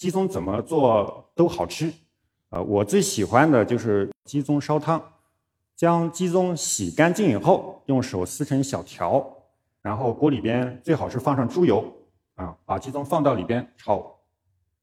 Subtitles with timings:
[0.00, 1.92] 鸡枞怎么做都好吃，
[2.48, 4.98] 呃，我最喜欢的就是鸡枞烧汤。
[5.76, 9.22] 将鸡枞洗干净以后，用手撕成小条，
[9.82, 11.84] 然后锅里边最好是放上猪油，
[12.36, 14.18] 啊，把鸡枞放到里边炒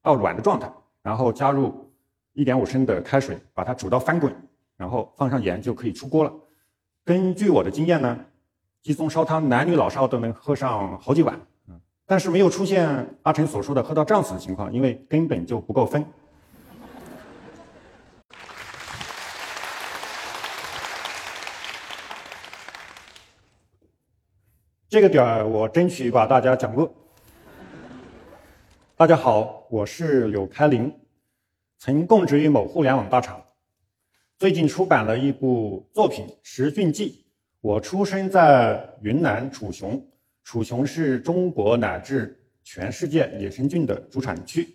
[0.03, 1.91] 到软的状态，然后加入
[2.33, 4.31] 一点五升的开水，把它煮到翻滚，
[4.75, 6.31] 然后放上盐就可以出锅了。
[7.03, 8.19] 根据我的经验呢，
[8.83, 11.41] 鸡枞烧汤男女老少都能喝上好几碗，
[12.09, 16.05] 但是没有出现阿成所说的喝到胀死的情况，因为根本就不够分。
[24.87, 26.89] 这个点儿我争取把大家讲过。
[28.95, 30.89] 大家好，我是柳开林，
[31.77, 33.43] 曾供职于某互联网大厂，
[34.37, 37.25] 最近出版了一部作品《十俊记》。
[37.59, 40.01] 我出生在云南楚雄，
[40.47, 44.65] 楚雄是中国乃至全世界野生菌的主产区。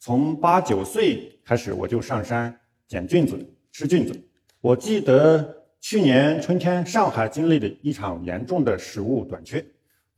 [0.00, 2.52] 从八九岁开始，我就上山
[2.88, 3.38] 捡菌子、
[3.70, 4.20] 吃菌子。
[4.60, 5.54] 我记得。
[5.80, 9.64] 去年春天，上海经历了一场严重的食物短缺。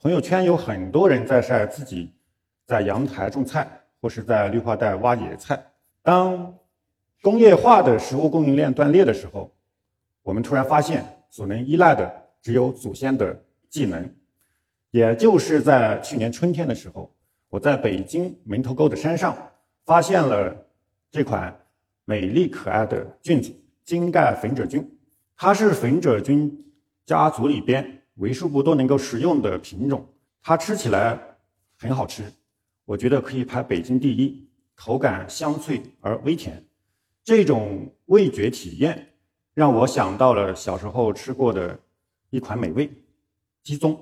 [0.01, 2.11] 朋友圈有很多人在晒自己
[2.65, 3.69] 在阳台种菜，
[4.01, 5.63] 或是在绿化带挖野菜。
[6.03, 6.55] 当
[7.21, 9.53] 工业化的食物供应链断裂的时候，
[10.23, 14.11] 我们突然发现，所能依赖的只有祖先的技能。
[14.91, 17.15] 也就是在去年春天的时候，
[17.49, 19.37] 我在北京门头沟的山上
[19.85, 20.55] 发现了
[21.11, 21.57] 这款
[22.05, 24.85] 美丽可爱的菌子——金盖粉褶菌。
[25.37, 26.53] 它是粉褶菌
[27.07, 30.05] 家族里边为数不多能够食用的品种，
[30.43, 31.19] 它吃起来
[31.79, 32.25] 很好吃，
[32.85, 36.63] 我觉得可以排北京第一，口感香脆而微甜，
[37.25, 39.15] 这种味觉体验
[39.55, 41.79] 让我想到了小时候吃过的
[42.31, 42.91] 一款美味——
[43.63, 43.97] 鸡枞。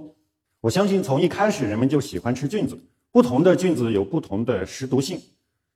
[0.61, 2.79] 我相信从一开始人们就喜欢吃菌子，
[3.13, 5.21] 不同的菌子有不同的食毒性，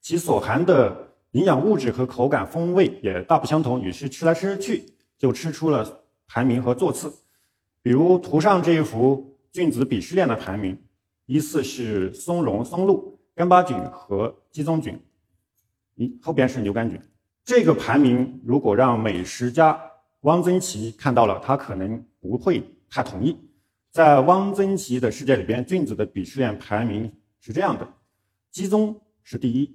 [0.00, 4.84] 其所含的营养物质和口感风味也大不相同，于是吃来吃去。
[5.18, 7.08] 就吃出了排名和座次，
[7.80, 10.76] 比如图上这一幅菌子鄙视链的排名，
[11.26, 15.00] 依次是松茸、松露、干巴菌和鸡枞菌，
[15.94, 17.00] 一后边是牛肝菌。
[17.44, 19.80] 这个排名如果让美食家
[20.22, 23.36] 汪曾祺看到了，他可能不会太同意。
[23.92, 27.86] 在汪曾祺的世界里边，菌子的鄙视链排名是这样的：
[28.50, 29.70] 鸡枞是第一，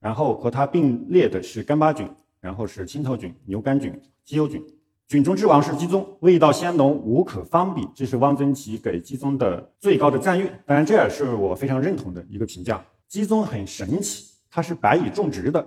[0.00, 2.08] 然后和它并列的是干巴菌，
[2.40, 3.92] 然后是青头菌、牛肝菌、
[4.24, 4.64] 鸡油菌。
[5.06, 10.50] 菌中之王是鸡枞，味道鲜浓，无可方比，这是汪曾祺给鸡枞的最高的赞誉。
[10.64, 12.82] 当然，这也是我非常认同的一个评价。
[13.06, 15.66] 鸡枞很神奇，它是白蚁种植的，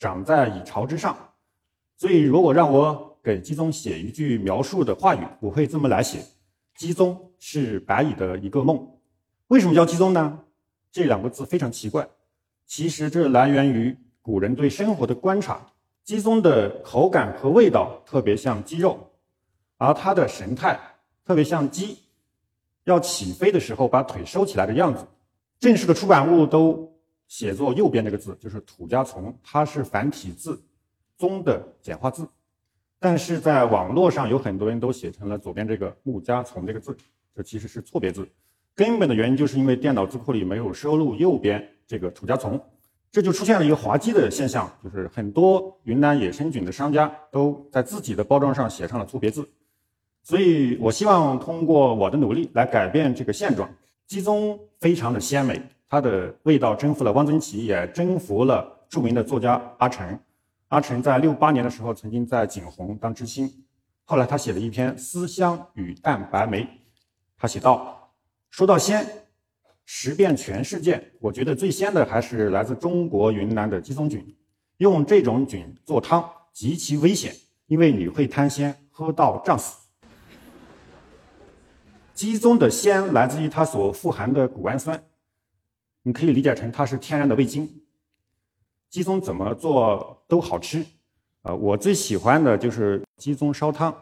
[0.00, 1.16] 长在蚁巢之上。
[1.96, 6.18] 所以，如果让我给鸡枞写一句描述的话语，我会这么来写：
[6.76, 8.88] 鸡枞是白蚁的一个梦。
[9.48, 10.40] 为什么叫鸡枞呢？
[10.92, 12.08] 这两个字非常奇怪，
[12.66, 15.72] 其实这来源于古人对生活的观察。
[16.04, 19.10] 鸡枞的口感和味道特别像鸡肉，
[19.76, 20.78] 而它的神态
[21.24, 21.98] 特别像鸡
[22.84, 25.04] 要起飞的时候把腿收起来的样子。
[25.58, 26.94] 正式的出版物都
[27.26, 30.62] 写作右边那个字，就是土家从，它是繁体字
[31.18, 32.28] “宗”的简化字。
[32.98, 36.96] 但是在网络上有很多人都写成了左边这个“木家从”这个字，
[37.34, 38.26] 这其实是错别字。
[38.74, 42.60] 根本的原因就是因为电脑字库里没有收录右边这个土家从。
[43.12, 49.48] 这就出现了一个滑稽的现象，就是很多云南野生菌的商家都在自己的包装上写上了错别字，
[50.22, 53.66] 所以我希望通过我的努力来改变这个现状。
[54.06, 60.18] 鸡枞非常的鲜美，它的味道征服了汪曾祺，也征服了著名的作家阿城。
[60.76, 63.50] 阿城在六八年的时候曾经在景洪当知青，
[64.04, 66.64] 后来他写了一篇《思乡与蛋白酶》，
[67.38, 68.12] 他写道
[68.50, 69.06] ：“说到鲜。”
[69.86, 74.36] 食遍全世界，我觉得最鲜的还是来自中国云南的鸡枞菌。
[74.76, 77.34] 用这种菌做汤极其危险，
[77.68, 79.78] 因为你会贪鲜，喝到胀死。
[82.12, 85.02] 鸡枞的鲜来自于它所富含的谷氨酸，
[86.02, 87.85] 你可以理解成它是天然的味精。
[88.88, 90.84] 鸡枞怎么做都好吃，
[91.42, 93.94] 啊，我最喜欢的就是鸡枞烧汤。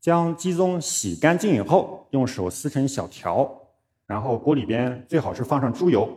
[0.00, 3.50] 将鸡枞洗干净以后，用手撕成小条。
[4.06, 6.08] 然后锅里边最好是放上猪油，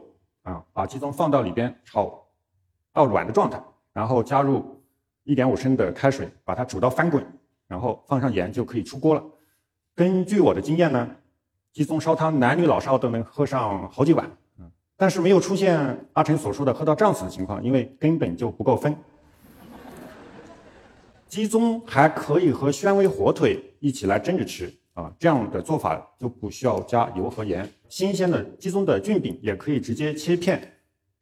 [0.44, 2.26] 啊，把鸡枞放到里边炒
[2.94, 3.62] 到软的状态，
[3.92, 4.82] 然后加入
[5.24, 7.22] 一点五升的开水，把它煮到翻滚，
[7.68, 9.22] 然后放上盐就可以出锅了。
[9.94, 11.06] 根据我的经验呢，
[11.74, 14.32] 鸡枞烧汤男女老少都能喝上好几碗，
[15.02, 18.96] 但是没有出现阿成所说的喝到胀死的情况，因为根本就不够分。
[21.28, 24.72] 鸡枞还可以和宣威火腿一起来蒸着吃。
[24.94, 27.68] 啊，这样的做法就不需要加油和盐。
[27.90, 30.72] 新鲜的鸡枞的菌饼也可以直接切片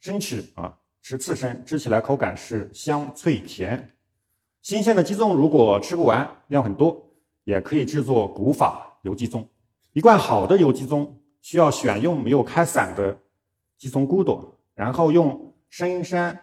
[0.02, 3.92] 生吃啊，吃刺身，吃起来口感是香脆甜。
[4.62, 7.02] 新鲜的鸡枞如果吃不完，量很多，
[7.46, 9.42] 也可以制作古法油鸡枞。
[9.94, 11.08] 一罐好的油鸡枞
[11.42, 13.18] 需要选用没有开伞的
[13.80, 16.38] 鸡枞骨朵，然后用深山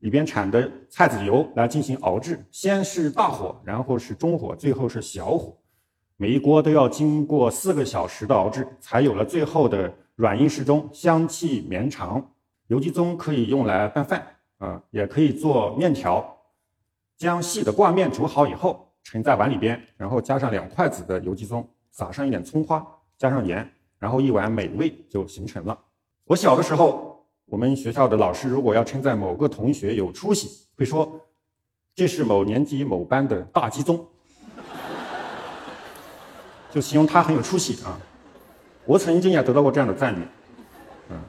[0.00, 2.44] 里边产的菜籽油来进行熬制。
[2.50, 5.56] 先是大火，然后是中火，最后是小火。
[6.16, 12.30] 每一锅都要经过四个小时的熬制，才有了最后的软硬适中、香气绵长。
[12.66, 14.26] 油鸡枞可以用来拌饭
[14.58, 16.36] 啊，也可以做面条。
[17.16, 22.86] 将细的挂面煮好以后，盛在碗里边，然后加上两筷子的油鸡枞，撒上一点葱花，
[23.16, 23.66] 加上盐，
[23.98, 25.78] 然后一碗美味就形成了。
[26.30, 31.20] 我小的时候，我们学校的老师如果要称赞某个同学有出息，会说
[31.92, 34.00] 这是某年级某班的大鸡枞，
[36.70, 37.98] 就形容他很有出息啊。
[38.84, 40.22] 我曾经也得到过这样的赞誉，
[41.08, 41.20] 嗯，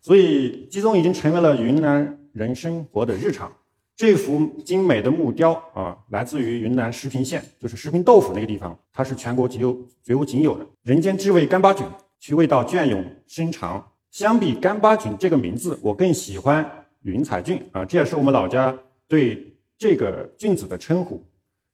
[0.00, 3.52] 所以鸡枞已经成为了云南人生活的日常。
[3.96, 11.84] 这幅精美的木雕啊，来自于云南石屏县，就是石屏豆腐那个地方，它是全国极有绝无仅有的人间至味干巴菌，
[12.20, 13.84] 其味道隽永深长。
[14.14, 16.64] 相比干巴菌这个名字，我更喜欢
[17.02, 18.72] 云彩菌啊，这也是我们老家
[19.08, 21.20] 对这个菌子的称呼。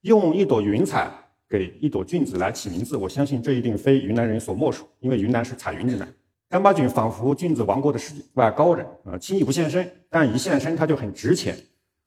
[0.00, 1.12] 用一朵云彩
[1.46, 6.10] 给一朵菌子来起名字，我相信这一定非云南人所莫属，因为云南是彩云之南。
[6.48, 11.54] 干巴菌仿佛菌子王国的世外高人啊，轻易不现身，但一现身它就很值钱。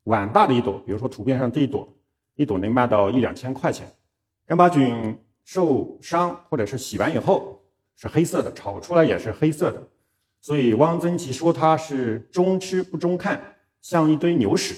[0.05, 1.87] 碗大的一朵，比如说图片上这一朵，
[2.33, 3.85] 一朵能卖到一两千块钱。
[4.47, 7.61] 干巴菌受伤或者是洗完以后
[7.95, 9.79] 是黑色的，炒出来也是黑色的，
[10.43, 13.41] 所以汪曾祺说它是中吃不中看，
[13.81, 14.75] 像一堆牛屎。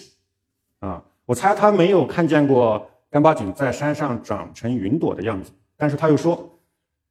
[0.78, 6.60] 啊，我猜他没有看见过干巴菌在山上长成云朵的样子，但是他又说，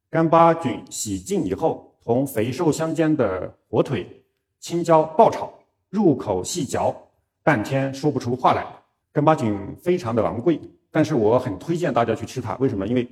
[0.08, 4.22] 干巴菌洗净以后，同肥瘦相间的火腿、
[4.60, 5.52] 青椒爆炒，
[5.90, 6.94] 入口细嚼。
[7.42, 8.64] 半天说不出话来。
[9.12, 10.60] 干巴菌非常的昂贵，
[10.92, 12.54] 但是我很推荐大家去吃它。
[12.58, 12.86] 为什么？
[12.86, 13.04] 因为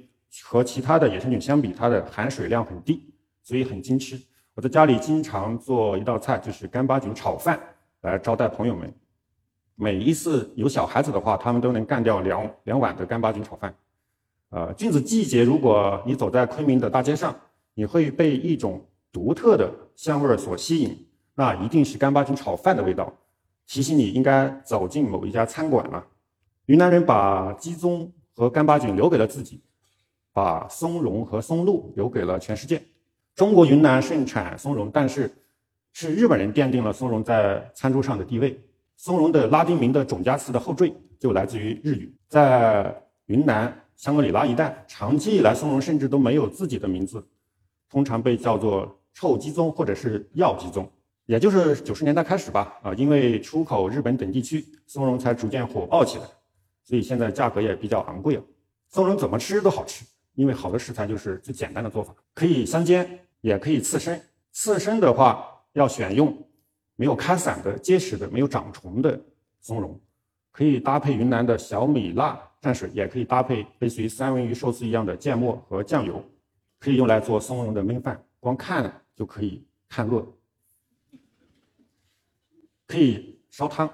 [0.44, 3.12] 和其他的野生菌相比，它的含水量很低，
[3.42, 4.16] 所以很经吃。
[4.54, 7.58] 我在家里经常做一道菜，就是干巴菌炒饭，
[8.02, 8.92] 来招待朋友们。
[9.76, 13.74] 每一次有小孩子的话，他们都能干掉两两碗的干巴菌炒饭。
[14.50, 17.34] 呃，菌子季节，如果你走在昆明的大街上，
[17.72, 23.10] 你会被一种独特的香味所吸引，那一定是干巴菌炒饭的味道。
[23.66, 26.04] 提醒你应该走进某一家餐馆了。
[26.66, 29.62] 云南人把鸡枞和干巴菌留给了自己，
[30.30, 32.82] 把松茸和松露留给了全世界。
[33.34, 35.30] 中国云南盛产松茸，但是
[35.92, 38.58] 是日本人奠定了松茸在餐桌上的地位。
[38.96, 42.14] 松茸的拉丁名的种加词的后缀就来自于日语。
[42.28, 42.94] 在
[43.26, 47.26] 云南香格里拉一带，长期以来松茸甚至都没有自己的名字，
[47.88, 50.86] 通常被叫做臭鸡枞或者是药鸡枞。
[51.26, 56.24] 也就是九十年代开始吧，啊，因为出口日本等地区，松茸才逐渐火爆起来，
[56.84, 58.42] 所以现在价格也比较昂贵了。
[58.88, 64.20] 松茸怎么吃都好吃，因为好的食材就是最简单的做法，可以香煎，也可以刺身。
[64.52, 66.36] 刺身的话要选用
[66.96, 69.20] 没有开伞的、结实的、没有长虫的
[69.60, 70.00] 松茸，
[70.50, 76.22] 可以搭配云南的小米辣蘸水，也可以搭配类似于三文鱼寿司一样的芥末和酱油，
[76.78, 80.26] 可以用来做松茸的焖饭，光看就可以看饿。
[82.86, 83.90] 可以烧汤、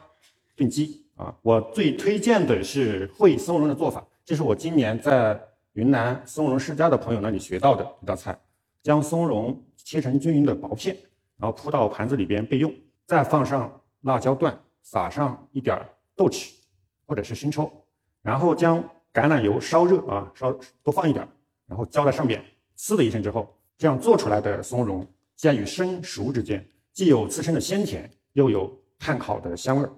[0.56, 1.32] 炖鸡啊！
[1.40, 5.40] 我最推荐的是烩松茸的做法，这是我今年在
[5.78, 8.36] 云南松茸世家的朋友那里学到的一道菜。
[8.82, 10.96] 将松茸切成均匀的薄片，
[11.36, 12.74] 然后铺到盘子里边备用，
[13.06, 15.80] 再放上辣椒段，撒上一点
[16.16, 16.50] 豆豉
[17.06, 17.70] 或者是生抽，
[18.22, 18.82] 然后将
[19.12, 21.24] 橄榄油烧热啊，烧多放一点，
[21.64, 22.44] 然后浇在上面，
[22.76, 25.06] 呲的一声之后，这样做出来的松茸
[25.36, 28.76] 介于生熟之间，既有刺身的鲜甜，又有。
[29.00, 29.92] 炭烤的香味儿，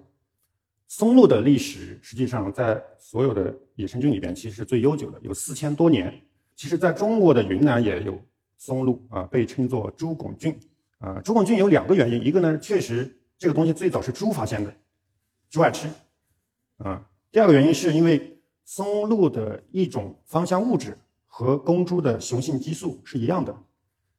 [0.93, 6.13] 松露的历史实际上在所有的野生菌里边其实是最悠久的，有四千多年。
[6.53, 8.21] 其实在中国的云南也有
[8.57, 10.53] 松露啊，被称作猪拱菌
[10.97, 11.21] 啊。
[11.21, 14.75] 猪拱菌有两个原因，一个呢确实这个东西最早是猪发现的，
[15.49, 15.87] 猪爱吃
[16.79, 17.07] 啊。
[17.31, 23.55] 第二个原因是因为松露的一种芳香物质和公猪的雄性激素是一样的，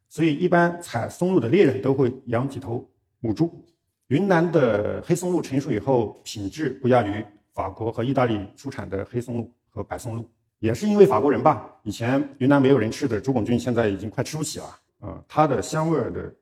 [0.08, 3.62] 所以一般采松露的猎人都会养几头母猪。
[4.08, 10.28] 云南的黑松露成熟以后，品质不亚于法国和意大利出产的黑松露和白松露。
[10.58, 14.78] 也是因为法国人吧，以前云南没有人吃的猪拱菌，现在已经快吃不起了。
[15.00, 16.32] 啊，它的香味的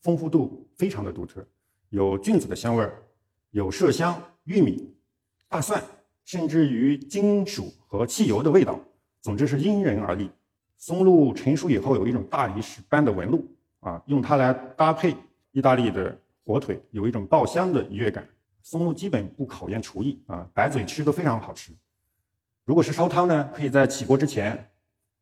[0.00, 1.44] 丰富度非常的独特，
[1.90, 2.88] 有菌子的香味，
[3.50, 4.94] 有麝香、玉米、
[5.48, 5.82] 大蒜，
[6.24, 8.78] 甚至于金属和汽油的味道。
[9.20, 10.30] 总之是因人而异。
[10.78, 13.46] 松露成熟以后有一种大理石般的纹路
[13.80, 15.16] 啊，用它来搭配
[15.50, 16.16] 意大利的。
[16.44, 18.26] 火腿有一种爆香的愉悦感。
[18.62, 21.72] 松露基本不考验厨艺啊，白嘴吃都非常好吃。
[22.64, 24.70] 如果是烧汤呢，可以在起锅之前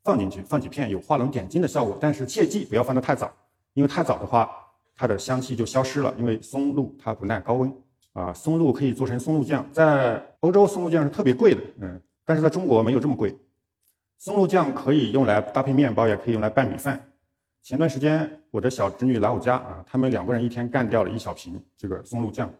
[0.05, 1.99] 放进去，放几片有画龙点睛的效果。
[2.00, 3.33] 但是切记不要放得太早，
[3.75, 4.49] 因为太早的话，
[4.95, 6.14] 它的香气就消失了。
[6.17, 7.75] 因为松露它不耐高温
[8.12, 8.33] 啊。
[8.33, 13.37] 松露可以做成松露酱，在欧洲松露酱是特别贵的，嗯，但是在中国没有这么贵。
[14.19, 17.12] 松露酱可以用来搭配面包，也可以用来拌米饭。
[17.62, 22.52] 前段时间我的小侄女来我家啊，他们两个人一天干掉了一小瓶这个松露酱。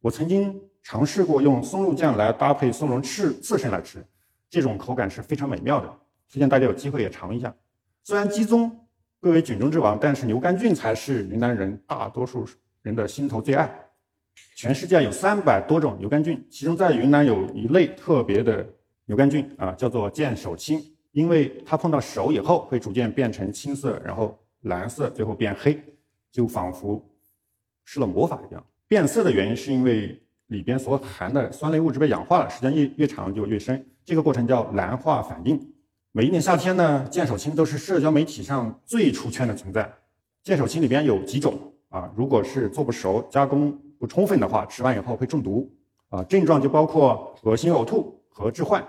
[0.00, 4.02] 我曾经尝试过用松露酱来搭配松茸刺刺身来吃，
[4.48, 5.86] 这种口感是非常美妙的，
[6.32, 7.54] 推荐大家有机会也尝一下。
[8.02, 8.70] 虽然鸡枞
[9.20, 12.46] 贵为菌中之王，但是牛肝菌才是云南人大多数
[12.80, 13.70] 人的心头最爱。
[14.56, 18.66] 全世界有三百多种牛肝菌，其中在云南有一类特别的
[19.04, 20.82] 牛肝菌啊，叫做剑手青，
[21.12, 25.78] 因为它碰到手以后会逐渐变成青色，然后蓝色，最后变黑，
[26.30, 27.02] 就仿佛
[27.84, 28.64] 施了魔法一样。
[28.86, 35.60] 变色的原因是因为里边所含的酸类物质被氧化了，时间越越长就越深，这个过程叫蓝化反应。
[36.12, 39.88] 每一年夏天呢，剑手青都是社交媒体上最出圈的存在。
[40.42, 41.56] 剑手青里边有几种
[41.88, 45.70] 啊，如果是做不熟、加工不充分的话，吃完以后会中毒
[46.08, 48.84] 啊，症状就包括恶心、呕吐和致幻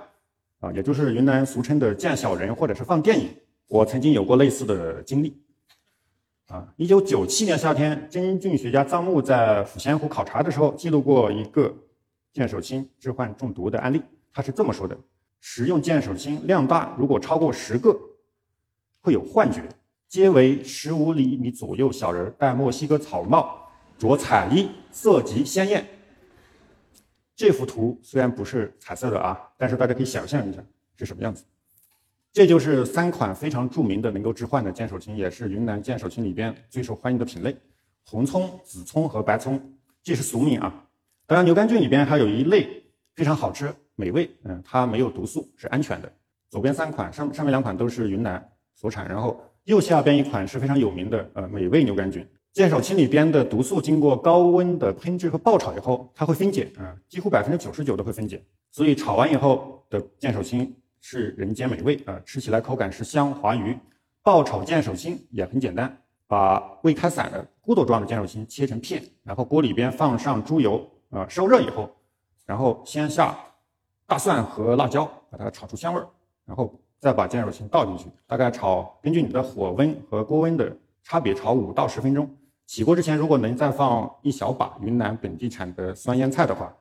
[0.61, 3.29] 啊，也就是云南俗称的见小人或者是放电影。
[3.67, 5.35] 我曾经有过类似的经历。
[6.47, 11.73] 啊，一九九七年夏天，真菌学家臧木在抚仙湖考察的时候，记录过一个
[12.31, 14.01] 见手青致幻中毒的案例。
[14.31, 14.95] 他是这么说的：
[15.39, 17.97] 食用见手青量大，如果超过十个，
[19.01, 19.63] 会有幻觉，
[20.07, 25.87] 皆为十五厘米左右小人，戴墨西哥草帽，着彩衣，色极鲜艳。
[27.41, 30.63] 这幅图虽然不是彩色的啊，但是大家可以想象一下
[30.95, 31.43] 是什么样子。
[32.31, 37.57] 这就是三款非常著名的能够致幻的剑手青，也是云南剑手青里边最受欢迎的品类：
[38.05, 39.59] 红葱、紫葱和白葱。
[40.03, 40.85] 这是俗名啊。
[41.25, 42.83] 当然，牛肝菌里边还有一类
[43.15, 46.13] 非常好吃、美味，嗯，它没有毒素，是安全的。
[46.47, 52.23] 左边三款，上上面两款都是云南所产，然后右下边一款是非常有名的，呃，美味牛肝菌。
[52.53, 58.43] 剑手青里边的毒素经过高温的烹制和爆炒以后，它会分解，啊，几乎百分之九十九都会分解。
[58.71, 60.75] 所以炒完以后的剑手青。
[61.03, 63.75] 是人间美味啊，吃起来口感是香滑鱼。
[64.21, 71.89] 爆炒剑手青也很简单，把未开伞的骨朵状的剑手青切成片，然后锅里边放上猪油啊，烧热以后，
[72.45, 73.35] 然后先下
[74.05, 76.07] 大蒜和辣椒，把它炒出香味儿，
[76.45, 82.29] 然后再把剑手青倒进去，大概炒，根据你的火温和锅温的差别，炒五到十分钟。
[82.71, 86.73] 起锅之前，如果能再放一小把云南本地产的酸腌菜的话。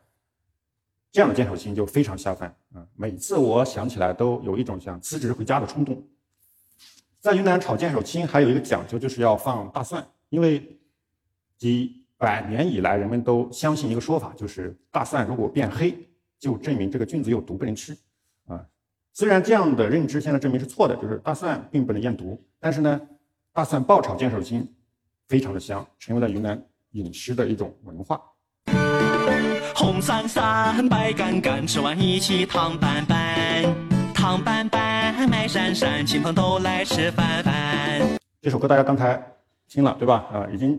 [1.10, 2.86] 这样的剑手青就非常下饭啊！
[2.94, 6.00] 每次我想起来都有一种想辞职回家的冲动。
[7.18, 10.78] 在云南炒剑手青还有一个讲究，就是要放大蒜，因为
[11.58, 15.92] 几百年以来人们都相信一个说法，就是大蒜如果变黑，
[16.38, 17.98] 就证明这个菌子有毒不能吃
[18.46, 18.64] 啊。
[19.12, 23.00] 虽然这样的认知现在证明是错的，就是大蒜并不能验毒，但是呢，
[23.52, 24.72] 大蒜爆炒剑手青
[25.30, 26.60] 非常的香，成为了云南
[26.90, 28.20] 饮食的一种文化。
[29.76, 33.62] 红伞伞，白杆杆，吃完一起糖拌拌，
[34.12, 38.18] 糖拌拌，麦闪闪，亲朋都来吃饭饭。
[38.42, 39.24] 这首歌大家刚才
[39.68, 40.26] 听了对吧？
[40.32, 40.76] 啊，已经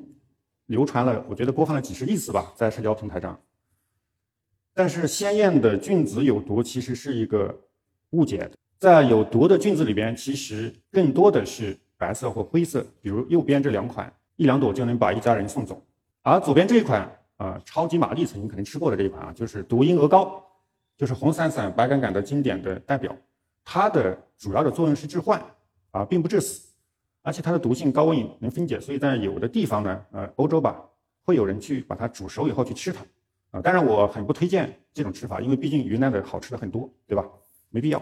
[0.66, 3.40] 流传了，我觉得播放了几十亿次吧，在社交平台上。
[4.74, 7.58] 但是鲜艳的菌子有毒，其实是一个
[8.10, 8.52] 误解。
[8.80, 15.80] 在有毒的菌子里边，其实更多的是白色或灰色，比如右边这两款，一两朵就能把一家人送走，
[16.24, 17.08] 而左边这一款。
[17.38, 20.44] 啊，超级玛丽曾经可能吃过的这一款啊，就是毒鹰鹅膏，
[20.96, 23.16] 就是红伞伞白杆杆的经典的代表。
[23.64, 25.44] 它的主要的作用是致幻
[25.90, 26.70] 啊，并不致死，
[27.24, 30.84] 而且它的毒性高温能分解，所以在有的地方呢，呃，欧洲吧，
[31.24, 33.04] 会有人去把它煮熟以后去吃它
[33.50, 33.60] 啊。
[33.60, 37.28] 当然我很不推荐这种吃法，因为毕竟云南的好吃的很多，对吧？
[37.70, 38.00] 没必要。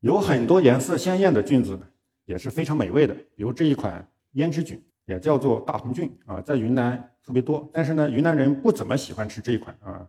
[0.00, 1.78] 有很多颜色鲜艳的菌子
[2.24, 4.82] 也是非常美味的，比如这一款胭脂菌。
[5.10, 10.06] 也叫做大红菌啊，在云南特别多，但是呢，云南人不怎么喜欢吃这一款啊。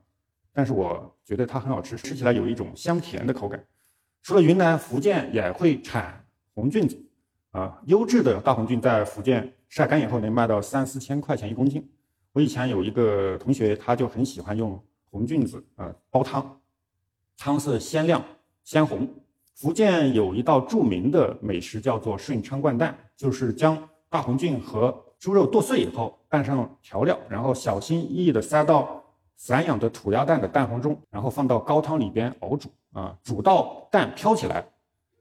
[0.53, 3.63] 但是我觉得它很好吃，吃起来有一种香甜的口感。
[4.21, 7.03] 除了云南，福建也会产红菌子
[7.49, 11.89] 啊，优质的大红菌在福建晒干以后能卖到三四千块钱一公斤。
[12.33, 14.79] 我以前有一个同学，他就很喜欢用
[15.09, 16.61] 红菌子啊煲汤，
[17.35, 18.23] 汤色鲜亮
[18.63, 19.09] 鲜红。
[19.55, 23.77] 福建有一道著名的美食叫做顺昌灌蛋，就是将
[24.11, 29.01] 大红菌和猪肉剁碎以后，拌上调料，然后小心翼翼地塞到
[29.37, 34.67] 散养的土鸭蛋的蛋黄中，然后放到高汤里边熬煮啊，煮到蛋飘起来，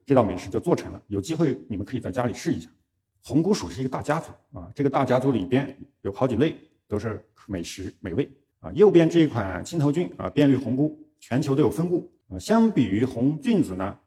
[0.05, 1.01] 这道美食就做成了。
[1.07, 2.69] 有机会你们可以在家里试一下。
[3.23, 8.29] 红菇属是一个大家族啊，这个大家族里边有好几类都是美食美味
[8.59, 8.69] 啊。
[8.73, 12.37] 右边这一款青头菌啊，变绿红菇，全球都有分布啊。
[12.37, 13.97] 相比于红菌子呢，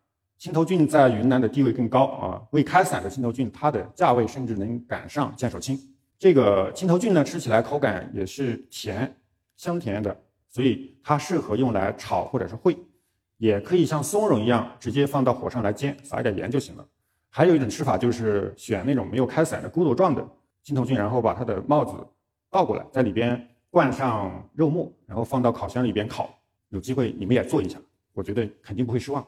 [0.45, 2.43] 青头菌在云南的地位更高啊。
[2.51, 5.81] 未开散的青头菌，它的价位甚至能赶上剑手青。
[6.19, 9.11] 这个青头菌呢，吃起来口感也是甜
[9.57, 10.15] 香甜的，
[10.51, 12.77] 所以它适合用来炒或者是烩。
[13.39, 16.87] 也可以像松茸一样直接放到火上来煎，撒一点盐就行了。
[17.31, 20.23] 还有一种吃法就是选那种没有开伞的咕噜状的
[20.63, 21.95] 青头菌，然后把它的帽子
[22.51, 26.39] 倒过来，在里边灌上肉末，然后放到烤箱里边烤。
[26.69, 27.79] 有机会你们也做一下，
[28.13, 29.27] 我觉得肯定不会失望。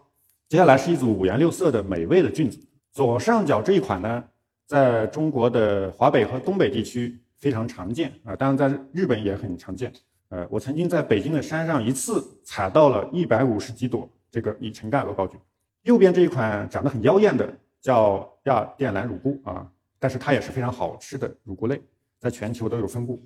[0.49, 2.57] 接下来是一组五颜六色的美味的菌子。
[2.93, 4.25] 左上角这一款呢，
[4.65, 9.93] 在中国的华北和东北地区非常常见啊，当然在日本也很常见。
[10.29, 15.39] 呃，我曾经在北京的山上一次采到了一百五十几朵这个乙橙盖鹅膏菌。
[15.83, 21.83] 右边这一款长得很妖艳的叫亚靛蓝乳菇啊，但是它也是非常好吃的乳菇类，
[22.21, 23.21] 在全球都有分布。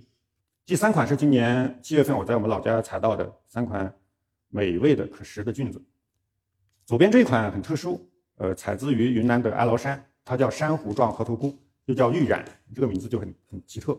[0.65, 3.93] 第三款是今年七月份我在我们老家采到的三款
[4.49, 5.83] 美味的可食的菌子。
[6.91, 8.05] 左边这一款很特殊，
[8.39, 12.45] 呃，采自于云南的哀牢山，它叫珊瑚状河头菇，又叫玉染，
[12.75, 13.97] 这个名字就很很奇特。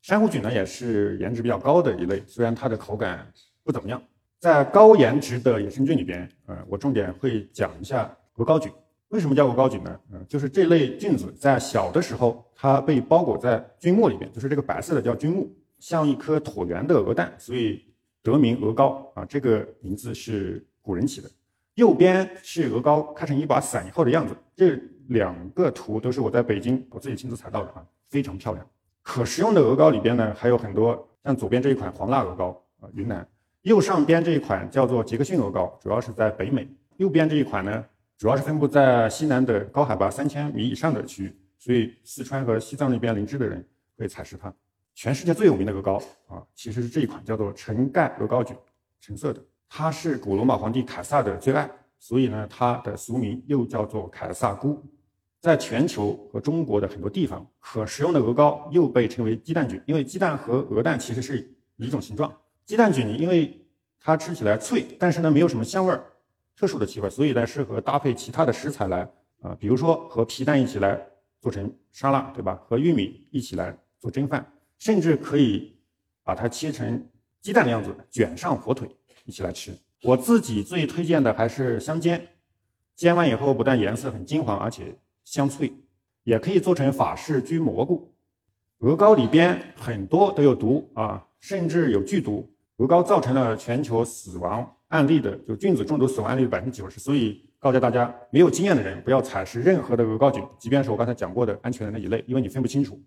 [0.00, 3.30] 珊瑚菌呢也是颜值比较高的一类，虽然它的口感
[3.62, 4.02] 不怎么样。
[4.38, 8.72] 在高颜值的野生菌里边，呃，我重点会讲一下鹅膏菌。
[9.08, 10.00] 为什么叫鹅膏菌呢？
[10.10, 17.84] 嗯，就是这类菌子在小的时候，它被包裹在菌末里边，就是这个白色的叫菌幕，像一颗椭圆的鹅蛋，所以
[18.22, 19.22] 得名鹅膏啊。
[19.26, 21.30] 这个名字是古人起的。
[21.74, 28.66] 右边是鹅膏开成一把伞以后的样子，这两个图都是我在北京我自己亲自采到的啊，非常漂亮。
[29.02, 33.24] 可食用的鹅膏里边呢，还有很多，像左边这一款黄蜡鹅膏啊，云南；
[33.62, 36.66] 右上边这一款叫做杰克逊鹅膏，主要是在北美；
[36.98, 37.84] 右边这一款呢，
[38.16, 44.52] 主要是分布在西南的高海拔三千米以上的区域，所以四川和西藏那边林芝的人会采食它。
[44.94, 48.54] 全世界最有名的鹅膏啊，其实是这一款叫做橙盖鹅膏菌，
[49.00, 49.42] 橙色的，
[49.74, 51.66] 它是古罗马皇帝凯撒的最爱，
[51.98, 54.78] 所以呢，它的俗名又叫做凯撒菇。
[55.40, 62.30] 在全球和中国的很多地方，可食用的鹅膏又被称为鸡蛋菌，因为鸡蛋和鹅蛋其实是一种形状。
[62.66, 63.66] 鸡蛋菌因为
[63.98, 66.04] 它吃起来脆，但是呢没有什么香味儿，
[66.54, 71.00] 特殊的气味，所以呢适合搭配其他的食材来啊，比如说和皮蛋一起来
[71.40, 72.60] 做成沙拉，对吧？
[72.68, 74.46] 和玉米一起来做蒸饭，
[74.78, 75.74] 甚至可以
[76.22, 77.08] 把它切成
[77.40, 78.86] 鸡蛋的样子，卷上火腿
[79.24, 79.72] 一起来吃。
[80.02, 82.28] 我自己最推荐的还是香煎，
[82.96, 84.94] 煎完以后不但颜色很金黄，而且。
[85.24, 85.72] 香脆，
[86.24, 88.12] 也可以做成法式焗蘑菇。
[88.78, 92.52] 鹅膏里边很多都有毒啊，甚至有剧毒。
[92.78, 96.98] 鹅膏造成了全球死亡案例的，就菌子中毒死亡案例的百分之九十。
[96.98, 103.00] 所以告诫大家，没有经验的人不要采食任何的鹅膏菌，即便是我刚才讲过的安全的那一类，因为你分不清楚。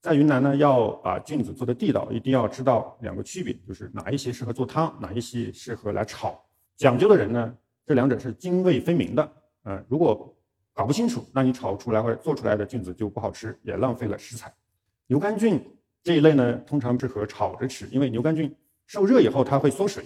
[0.00, 6.42] 在云南呢，要把菌子做的地道，一定要知道两个区别，就是哪一些适合做汤，哪一些适合来炒。
[6.76, 7.54] 讲究的人呢，
[7.86, 9.32] 这两者是泾渭分明的。
[9.64, 10.34] 嗯，如果
[10.72, 14.50] 搞不清楚，那你炒出来或者做出来的菌子就不好吃，也浪费了食材。
[15.06, 15.62] 牛肝菌
[16.02, 18.54] 这一类呢，通常适合炒着吃，因为牛肝菌
[18.86, 20.02] 受热以后它会缩水，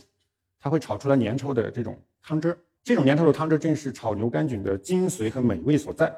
[0.58, 2.58] 它会炒出来粘稠的这种汤汁儿。
[2.82, 6.12] 这种粘稠的汤汁正是炒牛肝菌的精髓和美味所在。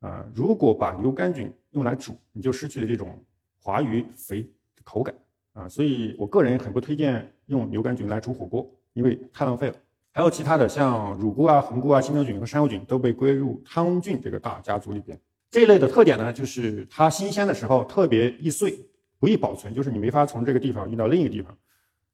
[0.00, 3.22] 啊，如果把牛肝菌用来煮，你就失去了这种
[3.60, 5.14] 滑鱼肥的口感
[5.52, 5.68] 啊。
[5.68, 9.76] 所以我个人很不推荐用牛肝菌来煮火锅，因为太浪费了。
[10.12, 15.18] 还有其他的，像乳菇啊、红菇啊、青椒菌和珊瑚菌都被归入汤菌这个大家族里边。
[15.50, 18.78] 这一类的特点呢，就是它新鲜的时候特别易碎，
[19.18, 21.56] 不易保存，就是你没法从这个地方运到另一个地方。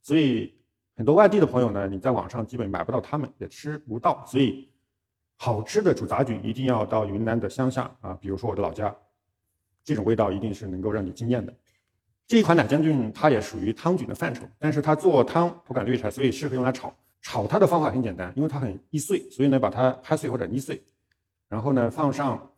[0.01, 0.55] 所以
[0.97, 4.25] 很多外地的朋友呢，你在网上基本买不到它们，也吃不到。
[4.27, 4.69] 所以
[5.43, 8.95] 好吃的煮杂菌一定要到云南的乡下啊，比如说我的老家，
[9.83, 11.51] 这种味道一定是能够让你惊艳的。
[12.27, 16.95] 这一款奶浆菌它也属于汤菌的范畴，但是它做汤口感略差，所以适合用来炒。
[17.23, 20.83] 炒它的方法很简单，因为它很易碎，所以呢，把它拍碎或者捏碎，
[21.49, 22.53] 然后呢，放上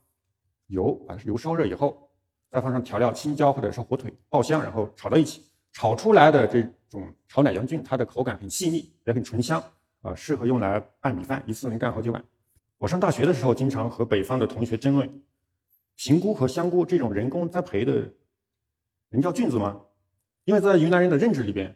[0.66, 2.11] 油，把油烧热以后，
[2.51, 5.40] 再放上调料青椒或者是火腿爆香，然后炒到一起。
[5.73, 9.62] 炒出来的这种炒奶浆菌，它的口感很细腻，也很醇香，
[10.01, 12.23] 啊，适合用来拌米饭，一次能干好几碗。
[12.83, 15.09] 我上大学的时候，经常和北方的同学争论，
[15.95, 18.12] 平菇和香菇这种人工栽培的，
[19.11, 19.81] 能叫菌子吗？
[20.47, 21.73] 因为在云南人的认知里边，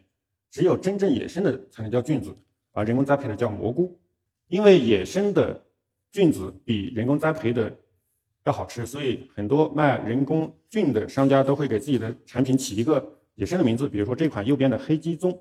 [0.51, 2.35] 只有真正野生的才能叫菌子。
[2.73, 3.97] 而，人工栽培的叫蘑菇，
[4.49, 5.57] 因为野生的
[6.11, 7.73] 菌子比人工栽培的
[8.43, 13.01] 要好吃，所以很多卖人工菌的商家都会给自己的产品起一个
[13.35, 15.39] 野生的名字，比如说这款右边的黑鸡枞，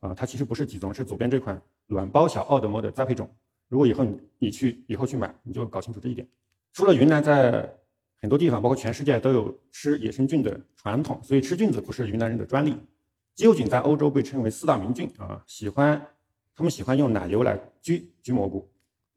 [0.00, 3.26] 啊，它其实不是鸡枞，是左边这款卵包小奥德摩的栽培种。
[3.68, 6.26] 如果以后你你去以后去买，你就搞清楚这一点。
[6.72, 7.72] 除了云南在
[8.20, 12.76] 很多地方，包括全世界都有吃野生菌的传统，所以吃菌子不是云南人的专利。
[13.34, 16.04] 鸡油菌在欧洲被称为四大名菌啊，喜欢
[16.56, 18.68] 他们喜欢用奶油来焗焗蘑菇。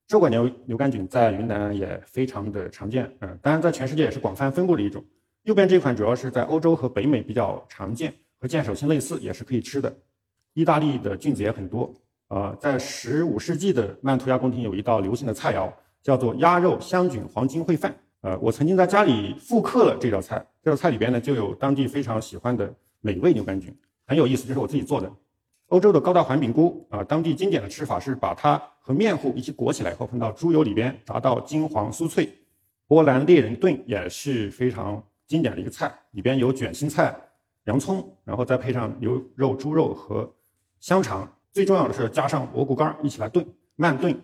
[0.05, 5.03] 这管牛牛肝菌在云南也非常的常见，嗯，当然在全世界也是广泛分布的一种。
[5.43, 9.95] 右边这一款主要是在欧洲和北美比较常见，和剑手青类似，也是可以吃的。
[10.53, 11.91] 意大利的菌子也很多，
[12.31, 15.69] 呃，在十五世纪的曼图亚宫廷有一道流行的菜肴，
[16.01, 17.93] 叫做鸭肉香菌黄金烩饭。
[18.21, 25.11] 呃，我曾经在家里复刻了这道菜，这道菜里边呢就有当地非常喜欢的美味牛肝菌，很有意思，这是我自己做的。
[25.67, 32.33] 欧洲的高大环饼菇啊，当地经典的吃法是把它和面糊一起裹起来以后，放到猪油里边炸到金黄酥脆。
[32.87, 37.13] 波兰猎人炖也是非常经典的一个菜，里边有卷心菜、
[37.65, 40.33] 洋葱，然后再配上牛肉、猪肉和
[40.79, 44.19] 香肠，最重要的是加上蘑菇干一起来炖，慢炖。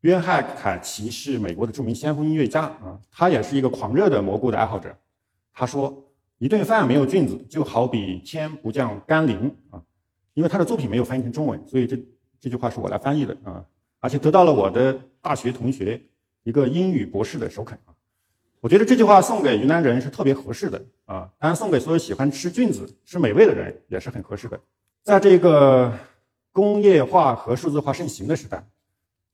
[0.00, 4.92] 约翰凯奇是美国的著名先锋音乐家啊，他也是一个狂热的蘑菇的爱好者。
[5.54, 6.04] 他说
[6.38, 9.80] ：“一顿饭没有菌子，就好比天不降甘霖啊。”
[10.34, 11.96] 因为他的作品没有翻译成中文，所以这
[12.40, 13.64] 这句话是我来翻译的啊，
[14.00, 16.00] 而且得到了我的大学同学
[16.42, 17.94] 一个英语博士的首肯啊。
[18.60, 24.58] 我觉得这句话送给云南人是特别合适的啊，当然送给所有喜欢吃菌子、吃美味的人也是很合适的。
[25.04, 25.92] 在这个
[26.52, 28.64] 工业化和数字化盛行的时代。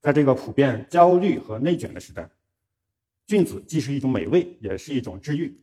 [0.01, 2.31] 在这个普遍焦虑和内卷的时代，
[3.27, 5.61] 菌子既是一种美味，也是一种治愈。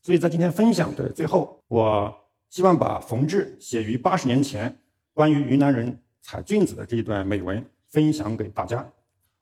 [0.00, 2.12] 所以在今天分享的最后，我
[2.48, 4.74] 希望把冯至写于八十年前
[5.12, 8.90] 关于云南人采菌子的这一段美文分享给大家。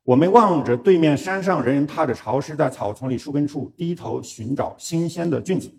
[0.03, 5.73] 我们望着对面山上人人踏着潮湿在草丛里树根处低头寻找新鲜的菌子，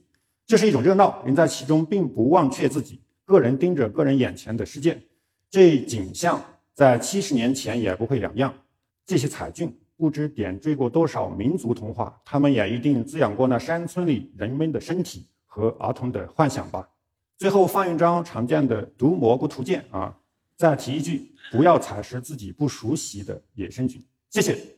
[0.45, 5.01] 这是一种热闹，人在其中并不忘却自己，个人盯着个人眼前的世界，
[5.49, 6.43] 这景象。
[6.73, 8.53] 在七十年前也不会两样。
[9.03, 16.87] 这些彩菌不知点缀过多少民族童话，他们也一定滋养过那山村里人们的身体和儿童的幻想吧。
[17.35, 20.15] 最后放一张常见的毒蘑菇图鉴啊，
[20.55, 23.99] 再提一句：不要采食自己不熟悉的野生菌。
[24.29, 24.76] 谢谢。